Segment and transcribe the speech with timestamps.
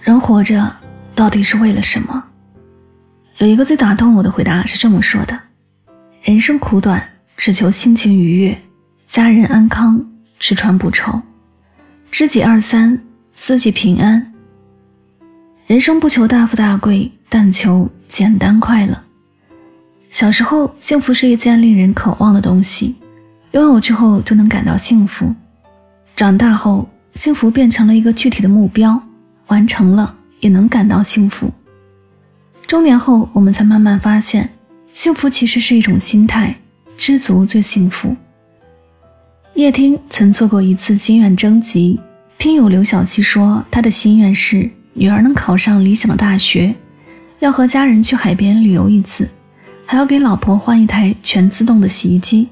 [0.00, 0.74] 人活着
[1.14, 2.22] 到底是为了什么？
[3.38, 5.38] 有一个最打动我的回答是这么说的：
[6.22, 7.02] 人生苦短，
[7.36, 8.58] 只求心情愉悦，
[9.06, 10.02] 家人安康，
[10.38, 11.20] 吃穿不愁，
[12.10, 12.98] 知己二三，
[13.34, 14.32] 四季平安。
[15.66, 18.98] 人生不求大富大贵，但求简单快乐。
[20.08, 22.96] 小时候，幸福是一件令人渴望的东西，
[23.52, 25.32] 拥有之后就能感到幸福。
[26.16, 29.00] 长大后，幸福变成了一个具体的目标。
[29.50, 31.48] 完成了也能感到幸福。
[32.66, 34.48] 中年后，我们才慢慢发现，
[34.92, 36.54] 幸福其实是一种心态，
[36.96, 38.16] 知足最幸福。
[39.54, 41.98] 叶听曾做过一次心愿征集，
[42.38, 46.72] 听友刘小七说，他的心愿是女儿能考上理想的大学，
[47.40, 49.28] 要和家人去海边旅游一次，
[49.84, 52.48] 还要给老婆换一台全自动的洗衣机。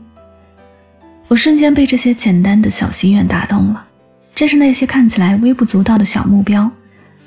[1.28, 3.86] 我瞬间被这些简单的小心愿打动了，
[4.34, 6.68] 这是那些看起来微不足道的小目标。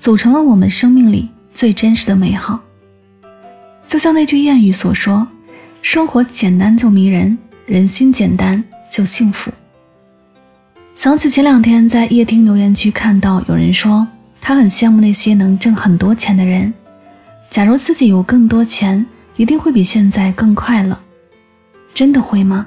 [0.02, 2.60] 组成了我们生命里最真实的美好。
[3.88, 5.28] 就像那句谚语所说
[5.84, 9.52] ：“生活简单就迷人，人心简单就幸福。”
[10.96, 14.08] 想起前两天在夜听留言区看到有人说，
[14.42, 16.74] 他很羡慕那些能挣很多钱的人。
[17.52, 19.06] 假如自己有更多钱，
[19.38, 21.00] 一定会比现在更快乐。
[21.94, 22.66] 真的会吗？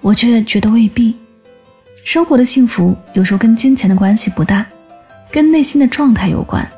[0.00, 1.14] 我却觉得未必。
[2.04, 4.64] 生活的幸福有时候跟金钱的关系不大。
[5.30, 6.68] 跟内心的状态有关。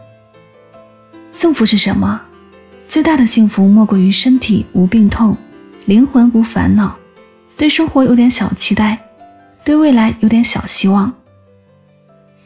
[1.31, 2.21] 幸福是什么？
[2.88, 5.37] 最大的幸福莫过于身体无病痛，
[5.87, 6.97] 灵魂无烦恼，
[7.56, 8.99] 对生活有点小期待，
[9.65, 11.12] 对未来有点小希望。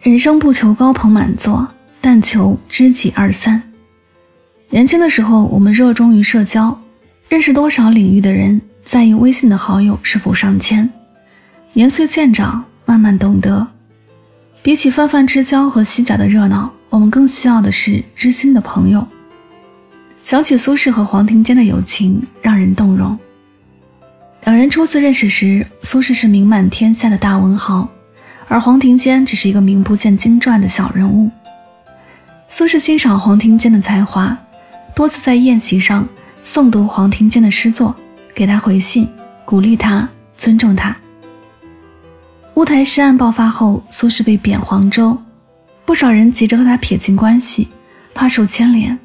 [0.02, 1.66] 人生不求高朋满座，
[2.00, 3.60] 但求知己二三。
[4.68, 6.78] 年轻的时候，我们热衷于社交，
[7.28, 10.88] 认识多少领域的人，在意微信的好友是否上千。
[11.72, 13.66] 年岁渐长，慢慢懂得。
[14.64, 19.06] 比起泛泛之交和虚假的热闹，我们更需要的是知心的朋友。
[20.22, 23.14] 想起苏轼和黄庭坚的友情，让人动容。
[24.44, 27.86] 两人初次认识时，苏轼是名满天下的大文豪，
[28.48, 31.30] 而黄庭坚只是一个名不见经传的小人物。
[32.48, 34.34] 苏轼欣赏黄庭坚的才华，
[34.96, 36.08] 多次在宴席上
[36.42, 37.94] 诵读黄庭坚的诗作，
[38.34, 39.06] 给他回信，
[39.44, 40.08] 鼓励他，
[40.38, 40.96] 尊重他。
[42.54, 45.16] 乌台诗案爆发后，苏轼被贬黄州，
[45.84, 47.66] 不少人急着和他撇清关系，
[48.14, 48.96] 怕受牵连。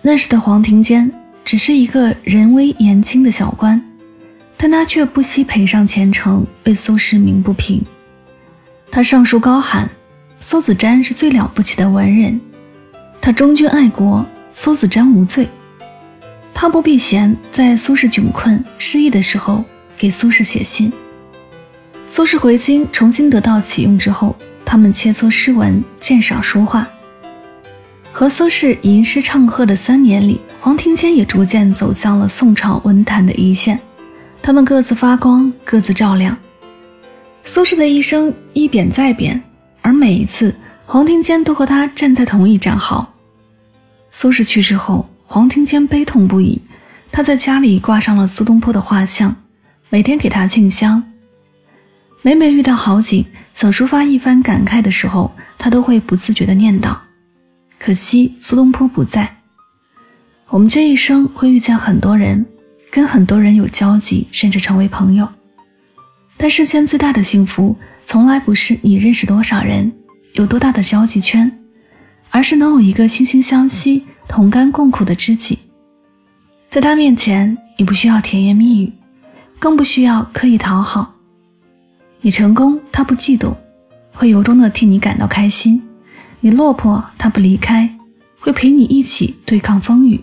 [0.00, 1.10] 那时的黄庭坚
[1.44, 3.80] 只是一个人微言轻的小官，
[4.56, 7.78] 但他却不惜赔上前程为苏轼鸣不平。
[8.90, 9.88] 他上书高喊
[10.40, 12.40] ：“苏子瞻是最了不起的文人，
[13.20, 15.46] 他忠君爱国，苏子瞻无罪。”
[16.54, 19.62] 他不避嫌，在苏轼窘困失意的时候
[19.96, 20.90] 给苏轼写信。
[22.14, 24.36] 苏轼回京，重新得到启用之后，
[24.66, 26.86] 他们切磋诗文，鉴赏书画。
[28.12, 33.80] 和苏轼吟诗唱和的三年里，黄庭坚也逐渐走向了宋朝文坛的一线。
[34.42, 36.36] 他们各自发光，各自照亮。
[37.44, 39.42] 苏轼的一生一贬再贬，
[39.80, 43.10] 而每一次，黄庭坚都和他站在同一战壕。
[44.10, 46.60] 苏轼去世后，黄庭坚悲痛不已，
[47.10, 49.34] 他在家里挂上了苏东坡的画像，
[49.88, 51.02] 每天给他敬香。
[52.24, 56.96] 每每遇到好景，想抒发一番感慨的时候，他都会不自觉地念叨
[57.80, 59.28] ：“可惜苏东坡不在。”
[60.48, 62.46] 我们这一生会遇见很多人，
[62.92, 65.28] 跟很多人有交集，甚至成为朋友。
[66.36, 67.76] 但世间最大的幸福，
[68.06, 69.92] 从来不是你认识多少人，
[70.34, 71.50] 有多大的交际圈，
[72.30, 75.58] 而是能有一个惺惺相惜、同甘共苦的知己。
[76.70, 78.92] 在他面前，你不需要甜言蜜语，
[79.58, 81.11] 更不需要刻意讨好。
[82.24, 83.52] 你成功，他不嫉妒，
[84.12, 85.80] 会由衷的替你感到开心；
[86.38, 87.92] 你落魄，他不离开，
[88.38, 90.22] 会陪你一起对抗风雨。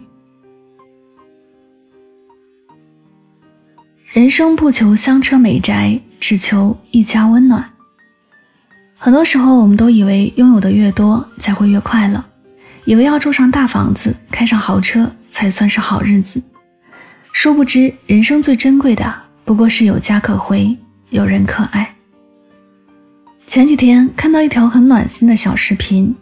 [4.14, 7.70] 人生不求香车美宅，只求一家温暖。
[8.98, 12.24] 很多时候，我们都以为拥有的越多才会越快乐，
[12.86, 16.42] 以为要住上大房子、开上豪车才算是好日子。
[17.34, 19.14] 殊不知，人生最珍贵的
[19.44, 20.76] 不过是有家可回，
[21.10, 21.96] 有人可爱。
[23.48, 26.16] 前几天看到一条很暖心的小视频，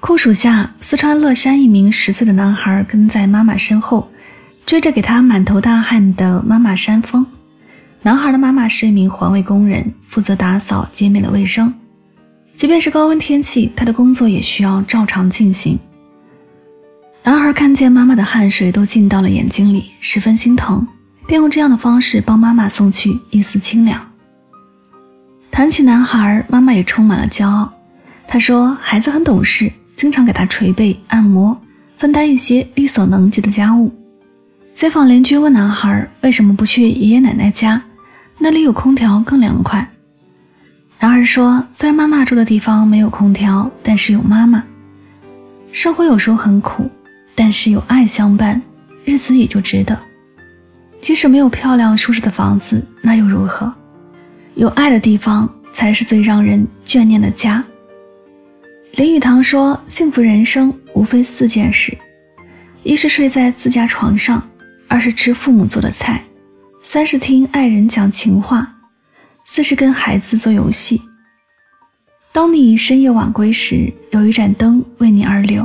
[0.00, 4.10] 酷暑下，四川乐山一名十岁的男孩跟在妈妈身后，
[4.64, 7.26] 追着给他满头大汗的妈妈扇风。
[8.00, 11.72] 男孩的妈妈是一名环卫工人，负责打扫街面的卫生。
[12.56, 15.78] 即便是高温天气，他的工作也需要照常进行。
[17.22, 20.86] 男孩看见妈妈的汗水都进到了眼睛里，十分心疼，
[21.26, 24.00] 便用这样的方式帮妈妈送去一丝清凉。
[25.50, 27.72] 谈起男孩，妈妈也充满了骄傲。
[28.26, 31.60] 她说：“孩子很懂事，经常给他捶背、按摩，
[31.98, 33.92] 分担一些力所能及的家务。”
[34.74, 37.82] 街坊邻居问男孩：“为什么不去爷爷奶奶家？”
[38.38, 39.86] 那里有空调更凉快。
[40.98, 44.64] 男孩说：“虽然妈妈住的地方没有空调，但是有妈妈。
[45.70, 46.90] 生活有时候很苦，
[47.34, 48.60] 但是有爱相伴，
[49.04, 49.98] 日子也就值得。
[51.02, 53.70] 即使没有漂亮舒适的房子，那又如何？
[54.54, 57.62] 有爱的地方才是最让人眷念的家。”
[58.94, 61.96] 林语堂说：“幸福人生无非四件事：
[62.84, 64.42] 一是睡在自家床上，
[64.86, 66.22] 二是吃父母做的菜。”
[66.84, 68.72] 三是听爱人讲情话，
[69.44, 71.00] 四是跟孩子做游戏。
[72.32, 75.64] 当你深夜晚归时，有一盏灯为你而留；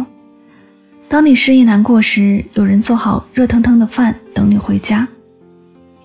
[1.08, 5.08] 当你失意难过时，有人做好热腾腾的饭等你回家。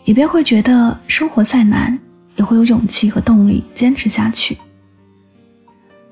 [0.04, 1.96] 你便会觉得生活再难，
[2.36, 4.56] 也会有勇气和动力坚持下去。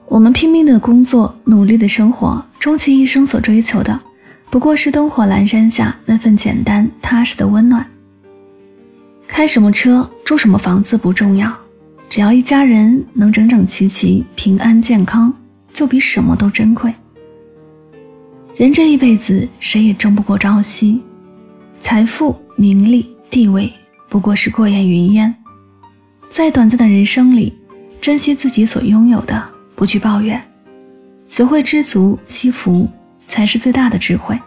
[0.06, 4.00] 我们拼命的工作，努力的生活，终其一生所追求的，
[4.50, 7.84] 不过是灯火阑珊下那份简单踏实的温暖。
[9.26, 11.56] 开什么车，住什么房子不重要，
[12.08, 15.32] 只要一家人能整整齐齐、平安健康，
[15.72, 16.93] 就比什么都珍贵。
[18.56, 21.00] 人这一辈子，谁也争不过朝夕，
[21.81, 23.72] 财富、名利、地位
[24.10, 25.34] 不过是过眼云烟。
[26.30, 27.56] 在短暂的人生里，
[28.02, 29.42] 珍惜自己所拥有的，
[29.74, 30.42] 不去抱怨，
[31.26, 32.86] 学会知足惜福，
[33.28, 34.38] 才是最大的智慧。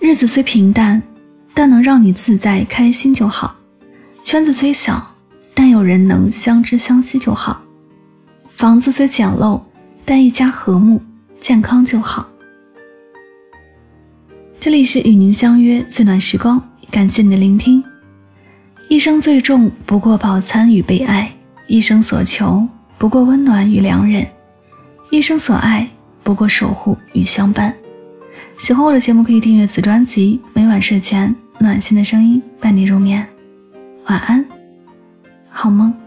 [0.00, 1.00] 日子虽平淡。
[1.56, 3.54] 但能让你自在开心就好，
[4.24, 5.00] 圈子虽小，
[5.54, 7.56] 但有人能相知相惜就好；
[8.56, 9.60] 房子虽简陋，
[10.04, 11.00] 但一家和睦
[11.38, 12.28] 健康就好。
[14.58, 16.60] 这里是与您相约最暖时光，
[16.90, 17.80] 感谢你的聆听。
[18.88, 21.30] 一生最重不过饱餐与被爱，
[21.66, 22.66] 一生所求
[22.98, 24.26] 不过温暖与良人，
[25.10, 25.88] 一生所爱
[26.22, 27.74] 不过守护与相伴。
[28.58, 31.34] 喜欢我的节目，可以订阅此专辑，每晚睡前。
[31.58, 33.26] 暖心的声音伴你入眠，
[34.06, 34.44] 晚安，
[35.48, 36.03] 好梦。